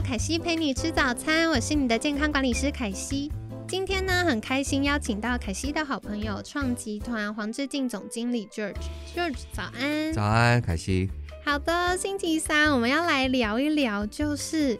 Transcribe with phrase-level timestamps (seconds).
[0.00, 3.30] 凯西陪你吃早餐，我是你的健康管理师凯西。
[3.66, 8.74] 今天呢，很开心邀请到凯西的好朋友创集团黄志进总经理 George。
[9.14, 10.12] George，早安。
[10.12, 11.10] 早安，凯西。
[11.44, 14.78] 好的，星期三我们要来聊一聊，就是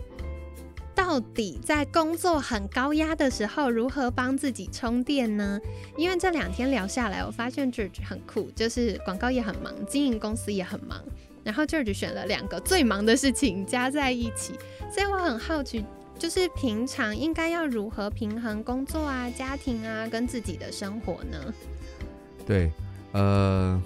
[0.94, 5.60] 到底在工作很高压的时候，如何帮自己充电呢？
[5.96, 11.02] 因为这两天聊下来，我发现 George 很酷，就是广告也很忙，经营公司也很忙，
[11.48, 14.52] 然后 George 选了两个最忙的事情加在一起，
[14.92, 15.82] 所以我很好奇。
[16.18, 21.54] 就是平常应该要如何平衡工作啊、家庭啊跟自己的生活呢？
[22.46, 22.70] 对，
[23.12, 23.82] 呃，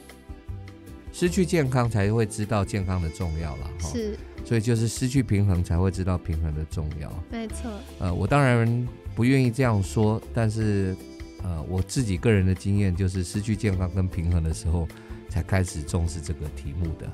[1.12, 3.88] 失去健康才会知道健康的重要了哈。
[3.92, 7.08] 是，所以就是失去平衡才会知道平衡的重要。
[7.30, 7.70] 没错。
[8.00, 10.96] 呃，我当然不愿意这样说，但是
[11.44, 14.88] 呃，我自己个人的经验就是失去健康跟平衡的时候，
[15.28, 17.06] 才开始重视这个题目的。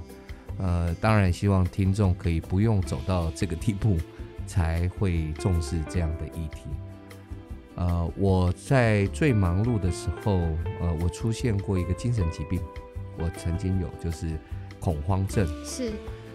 [0.59, 3.97] 呃，当然希望听众可以不用走到这个地步。
[4.49, 6.71] 才会重视这样的议题。
[7.75, 10.33] 呃，我在最忙碌的时候，
[10.81, 12.59] 呃，我出现过一个精神疾病，
[13.19, 14.27] 我曾经有就是
[14.81, 15.47] 恐慌症。
[15.67, 15.93] 是。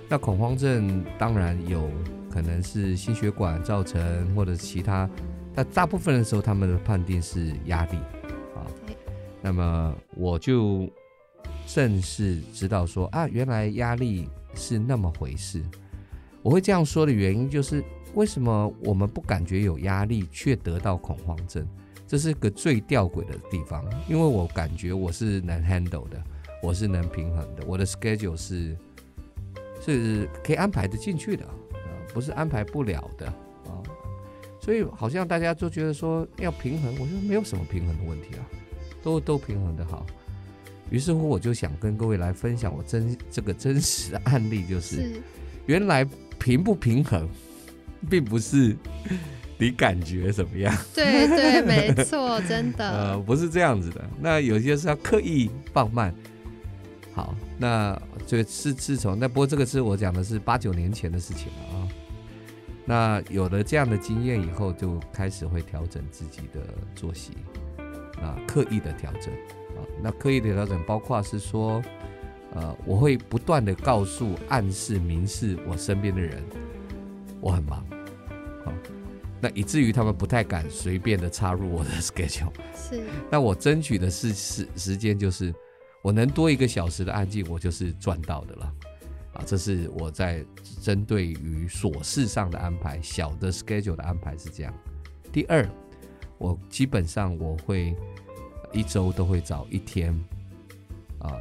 [0.07, 1.89] 那恐慌症当然有
[2.30, 5.09] 可能是心血管造成，或者其他。
[5.55, 7.97] 那大部分的时候，他们的判定是压力
[8.55, 8.61] 啊。
[9.41, 10.87] 那么我就
[11.66, 15.61] 正式知道说啊，原来压力是那么回事。
[16.42, 17.83] 我会这样说的原因就是。
[18.15, 21.67] 为什么我们不感觉有压力，却得到恐慌症？
[22.08, 23.83] 这是个最吊诡的地方。
[24.08, 26.23] 因为我感觉我是能 handle 的，
[26.61, 28.77] 我是能平衡的，我的 schedule 是
[29.82, 31.43] 是可以安排的进去的，
[32.14, 33.82] 不是安排不了的啊。
[34.61, 38.45] 所以好像大家都觉得说要平衡，我觉得没有什么平衡的问题啊，
[39.02, 40.05] 都都平衡的好。
[40.89, 45.21] 于是乎，我就想跟各位来分享我真这个真实的案例，就是
[45.66, 46.08] 原来
[46.38, 47.27] 平不平衡。
[48.10, 48.76] 并不是
[49.58, 50.76] 你感觉怎么样？
[50.93, 52.83] 对对，没错，真的。
[53.16, 54.04] 呃，不是这样子的。
[54.20, 56.14] 那有些是要刻意放慢。
[57.14, 61.88] 好，那这个是自从那不过这个是我讲的是八九年前的事情了啊。
[62.83, 66.60] 那有了这样的经验以后，就开始会调整自己的
[66.93, 67.32] 作息
[68.21, 69.33] 啊，刻意的调整
[69.75, 69.81] 啊。
[70.01, 71.81] 那刻意的调整包括是说，
[72.53, 76.43] 呃，我会不断的告诉、暗示、明示我身边的人。
[77.41, 77.85] 我很忙，
[78.63, 78.71] 好，
[79.41, 82.53] 那以至于他们不太敢随便的插入我的 schedule。
[82.73, 85.53] 是， 那我争取的是时时间，就是
[86.01, 88.73] 我能多一个小时的安静，我就是赚到的了。
[89.33, 90.45] 啊，这是我在
[90.81, 94.73] 针对于琐事上的安排，小的 schedule 的安排是这样。
[95.31, 95.67] 第二，
[96.43, 97.95] 我基本上我会
[98.73, 100.14] 一周都会找一天，
[101.20, 101.31] 啊，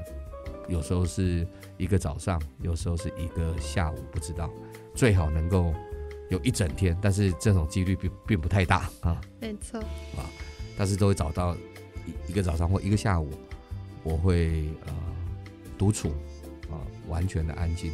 [0.69, 1.45] 有时候是
[1.77, 4.49] 一个早上，有时候是一个下午，不知道，
[4.95, 5.75] 最好能够。
[6.31, 9.21] 有一整天，但是这种几率并并不太大啊。
[9.39, 9.79] 没错
[10.17, 10.25] 啊，
[10.79, 11.55] 但是都会找到
[12.07, 13.29] 一一个早上或一个下午，
[14.03, 14.95] 我会呃
[15.77, 16.09] 独处
[16.71, 17.93] 啊，完全的安静。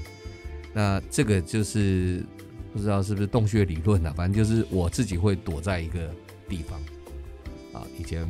[0.73, 2.25] 那这个就是
[2.73, 6.09] 不知道是不是洞穴理论啊，反正就是我自己会躲在一个
[6.49, 6.81] 地方
[7.79, 7.87] 啊。
[7.99, 8.23] 以前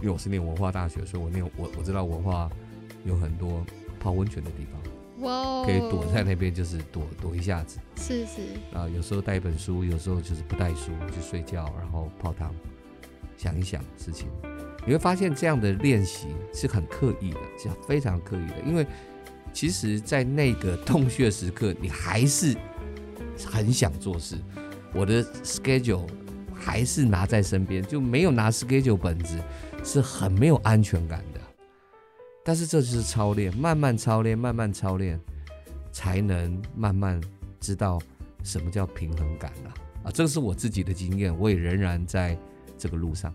[0.00, 2.50] 因为我是念文化大学，所以我念我我知道文化
[3.04, 3.64] 有很多
[4.00, 4.80] 泡温泉的地方。
[5.64, 7.78] 可以躲在那边，就是躲躲一下子。
[7.96, 8.42] 是是。
[8.74, 12.52] 啊，有时候带一本书，有时候就是不带书就睡觉，然后泡汤，
[13.38, 14.28] 想一想事情。
[14.84, 18.60] 你会发现这样的练习是很刻意的，是非常刻意的。
[18.66, 18.86] 因为
[19.50, 22.54] 其实，在那个 洞穴时刻，你还是
[23.46, 24.36] 很想做事。
[24.92, 26.06] 我的 schedule
[26.64, 29.38] 还是拿在身边，就没有拿 schedule 本子，
[29.84, 31.40] 是很没有安全感的。
[32.42, 35.20] 但是这就是操练，慢慢操练，慢慢操练，
[35.92, 37.20] 才能慢慢
[37.60, 38.00] 知道
[38.42, 39.74] 什么叫平衡感了
[40.04, 40.10] 啊！
[40.12, 42.36] 这个是我自己的经验，我也仍然在
[42.78, 43.34] 这个路上。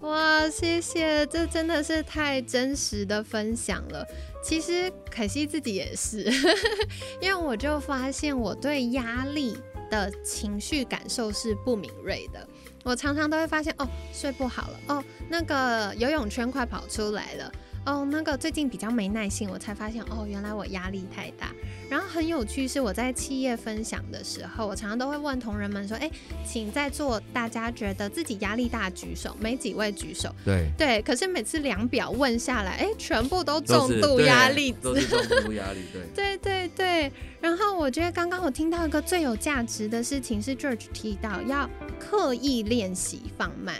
[0.00, 4.06] 哇，谢谢，这真的是太真实的分享了。
[4.42, 6.24] 其实可惜自己也是，
[7.20, 9.58] 因为我就发现我对压力
[9.90, 12.48] 的情绪感受是不敏锐的。
[12.82, 17.52] 我常常都会发现，哦，睡不好了，哦，那个游泳圈快跑出来了。
[17.86, 21.50] 哦，那个最近比较没耐性，我才发现哦，原来我压力太大。
[21.88, 26.08] 然后很有趣是我在企业分享的时候，我常常都会问同仁们说，哎，
[26.46, 30.32] 请在座大家觉得自己压力大举手，没几位举手。
[30.44, 35.80] 对对，可是每次量表问下来，哎，全部都重度压力，都是重度压力，
[36.14, 37.12] 对 对对对。
[37.40, 41.68] 然后我觉得刚刚我听到一个最有价值的事情是 George 提到要
[41.98, 43.74] 刻意练习放慢。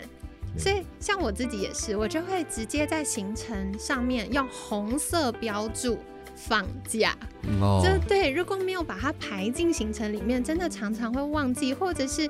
[0.59, 5.99] 所以，像我自己也是，我就会直接在行程上面用红色标注
[6.35, 7.17] 放假。
[7.61, 12.29] 哦，这对，如果没有把它排进行程里面，真的常常会忘记，或者是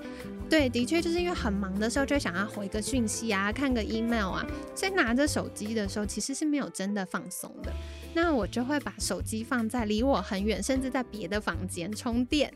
[0.49, 7.73] 对，的确就是因为很忙的时候，就想要回个讯息啊，看个 email 啊，所以拿着手机的时候，其实是没有真的放松的。
[8.13, 12.53] 那我就会把手机放在离我很远，甚至在别的房间充电。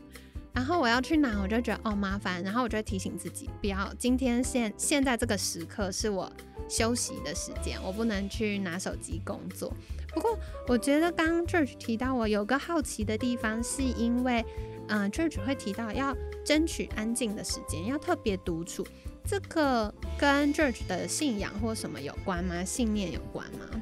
[0.55, 6.31] 然后我要去哪，我就觉得哦麻烦，然后我就会提醒自己，不要今天现现在这个时刻是我
[6.69, 9.71] 休息的时间，我不能去拿手机工作。
[10.13, 14.43] 不过我觉得刚刚 George 提到我有个好奇的地方，是因为
[14.87, 16.15] 嗯 George 会提到要
[16.45, 18.87] 争取安静的时间，要特别独处，
[19.25, 22.63] 这个跟 George 的信仰或什么有关吗？
[22.63, 23.81] 信念有关吗？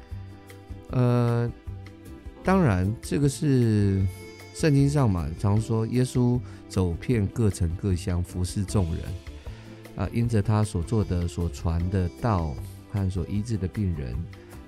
[0.90, 1.52] 呃，
[2.42, 4.04] 当然这个是。
[4.54, 9.04] 圣经上嘛，常说耶稣走遍各城各乡，服侍众人。
[9.96, 12.54] 啊，因着他所做的、所传的道
[12.90, 14.16] 和所医治的病人，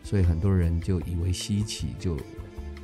[0.05, 2.17] 所以很多人就以为稀奇，就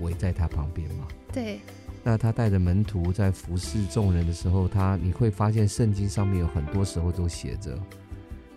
[0.00, 1.06] 围在他旁边嘛。
[1.32, 1.60] 对。
[2.04, 7.78] 那他带着门徒在服侍众人的时候，他你会发现圣经上面有很多时候都写着，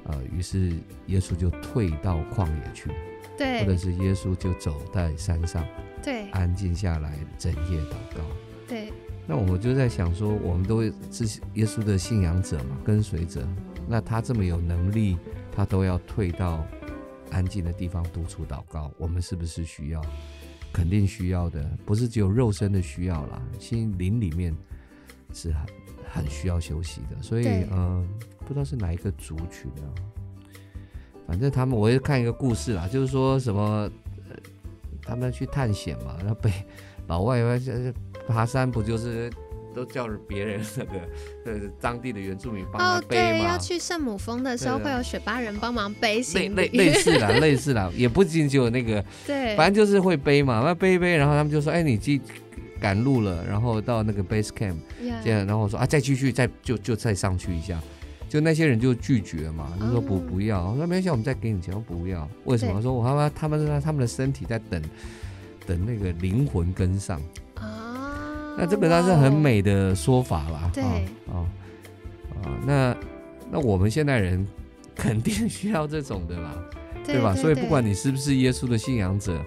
[0.06, 0.74] 呃，于是
[1.06, 2.89] 耶稣就退到旷野去，
[3.38, 5.63] 对，或者是耶稣就走在山上。
[6.05, 8.21] 对，安静下来，整夜祷告。
[8.67, 8.93] 对，
[9.25, 13.43] 那我就在想说，我们都是耶稣的信仰者嘛，跟随者。
[13.89, 15.17] 那他这么有能力，
[15.51, 16.63] 他都要退到
[17.31, 18.91] 安静的地方独处祷告。
[18.99, 20.01] 我们是不是需要？
[20.71, 24.55] 肯定需要的，不是只有肉身的需要啦，心灵里面
[25.33, 25.65] 是很
[26.07, 27.19] 很需要休息的。
[27.19, 28.07] 所以，嗯，
[28.41, 29.89] 不知道是哪一个族群啊？
[31.25, 33.89] 反正他们，我也看一个故事啦，就是说什么。
[35.05, 36.51] 他们去探险嘛，然后背
[37.07, 37.61] 老外外
[38.27, 39.29] 爬山不就是
[39.75, 40.91] 都叫别人那个
[41.45, 43.49] 呃 当地的原住民帮他背吗？
[43.49, 52.19] 要去圣母峰的时候会有雪巴人帮忙背行李，类类似啦， 类似啦，也不仅只有那个，对，反正就是会背嘛，那背一背，然后他们就说，哎，你继
[52.79, 54.75] 赶路了，然后到那个 base camp，
[55.23, 57.79] 这样，然后我说啊，再继续，再就就再上去一下。
[58.27, 60.72] 就那些人就拒绝嘛，就说不不要。
[60.72, 61.74] 我说没关系，我们再给你钱。
[61.74, 62.81] 我不要，为什么？
[62.81, 64.81] 说我他妈他们他们的身体在等
[65.66, 67.22] 等那个灵魂跟上
[67.54, 68.56] 啊。
[68.57, 70.69] 那这本上是很美的说法啦。
[70.74, 71.45] 对啊
[72.44, 72.98] 啊，那
[73.51, 74.45] 那我们现代人
[74.95, 76.56] 肯定需要这种的啦，
[77.06, 77.33] 对吧？
[77.36, 79.39] 所以不管你是不是耶稣的信仰者，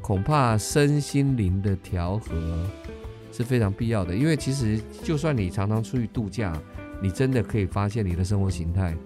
[0.00, 2.66] 恐怕身心灵的调和
[3.32, 4.14] 是非常必要的。
[4.14, 6.56] 因为其实就算你常常出去度假。
[7.02, 8.96] 你真的可以发现你的生活形态，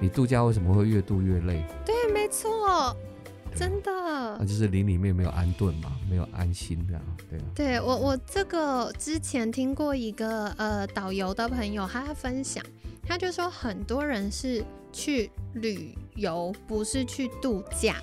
[0.00, 1.64] 你度假为什么会越度越累？
[1.84, 2.96] 对，没错，
[3.54, 3.90] 真的，
[4.38, 7.44] 那就是林里面没有安顿嘛，没有安心这样，对啊。
[7.54, 12.64] 对我，我这个之前听过一个呃导游的朋友，他分享，
[13.06, 17.96] 他就说很多人是去旅游，不是去度假。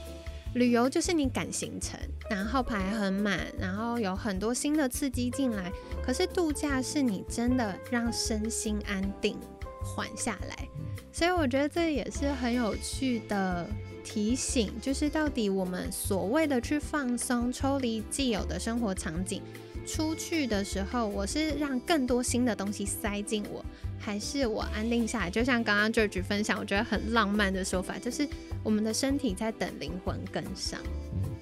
[0.56, 5.72] 旅游就是你赶行程，然后排很满，然后有很多新的刺激进来。
[6.04, 9.38] 可是度假是你真的让身心安定、
[9.84, 10.68] 缓下来。
[11.12, 13.68] 所以我觉得这也是很有趣的
[14.04, 19.42] 提醒，就是到底我们所谓的去放松、抽离既有的生活场景，
[19.90, 23.66] 出去的时候，我是让更多新的东西塞进我。
[24.02, 28.28] 还是我安定下来，就像刚刚 George 分享，我觉得很浪漫的说法，就是
[28.64, 30.80] 我们的身体在等灵魂跟上。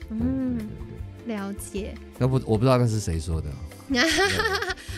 [0.09, 0.57] 嗯，
[1.27, 1.93] 了解。
[2.17, 3.49] 那不，我不知道那是谁说的。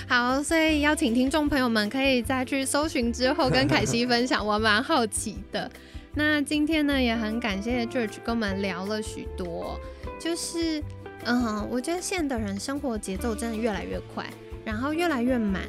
[0.07, 5.69] 好，所以邀请听众朋友们可以再去搜寻之后跟凯西分享，我蛮好奇的。
[6.15, 9.79] 那今天呢，也很感谢 George 跟我们聊了许多，
[10.17, 10.81] 就是
[11.25, 14.25] 嗯，我觉得现代人生活节奏真的越来越快，
[14.65, 15.63] 然后越来越满。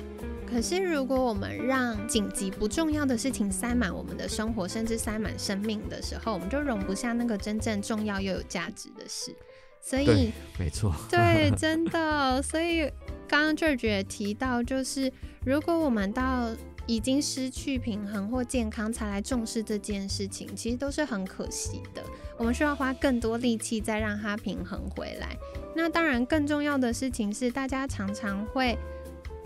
[0.47, 9.33] 可是，如果我们让紧急不重要的事情塞满我们的生活，甚至塞满生命的时候，我们就容不下那个真正重要又有价值的事。
[9.80, 12.42] 所以，没错，对， 真的。
[12.42, 12.90] 所以，
[13.28, 15.11] 刚刚 George 也提到，就是
[15.47, 16.49] 如果我们到
[16.87, 22.02] 已经失去平衡或健康才来重视这件事情，其实都是很可惜的。
[22.37, 25.37] 我们需要花更多力气再让它平衡回来。
[25.75, 28.78] 那当然，更重要的事情是，大家常常会。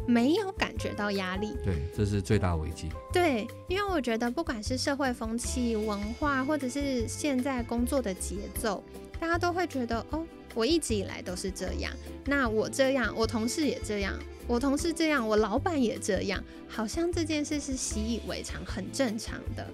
[0.07, 1.57] 没有感觉到压力。
[1.65, 2.91] 对，这是最大危机。
[3.11, 8.85] 对，因为我觉得不管是社会风气、文化，或者是现在工作的节奏，
[9.19, 10.23] 大家都会觉得哦，
[10.55, 11.93] 我一直以来都是这样，
[12.25, 19.67] 那我这样，我同事也这样，我同事这样，我老板也这样，好像这件事是习以为常，很正常的。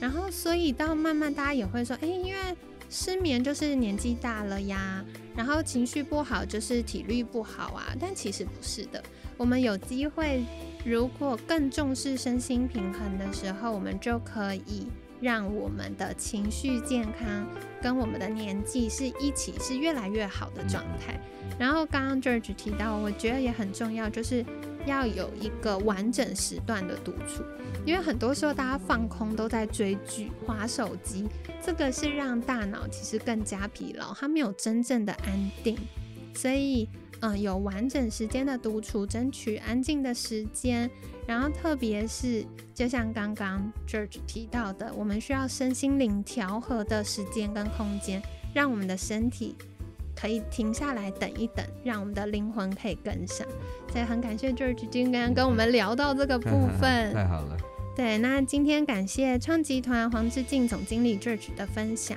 [0.00, 2.56] 然后，所以到慢慢大家也会说，哎，因为
[2.88, 5.04] 失眠就是年纪大了呀，
[5.36, 9.02] 然后情绪不好就是体力不好啊，但其实不是的。
[9.36, 10.44] 我们有机会，
[10.84, 14.86] 如果更重视身心平衡的时候，我们就可以
[15.20, 17.46] 让我们的情绪健康
[17.82, 21.18] 跟我们的年纪是一起是越来越好的状态。
[21.58, 24.44] 然后刚刚 George 提到，我觉得也很重要，就是
[24.86, 27.42] 要有一个完整时段的独处。
[27.84, 31.26] 因为很多时候大家放空都在追剧、划手机，
[31.62, 35.76] 这个是让大脑其实更加疲劳，它没有真正的安定。
[36.34, 36.88] 所以，
[37.20, 40.90] 嗯，有完整时间的独处，争取安静的时间。
[41.26, 48.22] 然后，特别是就像刚刚 George 提到的，我们需要身心灵调和的时间跟空间，
[48.54, 49.54] 让我们的身体
[50.16, 53.46] 可以停下来等一等，让我们的灵魂可以跟上。
[53.92, 57.56] 所以，很感谢 George 今天跟我们聊到这个部分，太好了。
[57.94, 62.16] 对，那今天感谢创集团黄志敬总经理 George 的分享。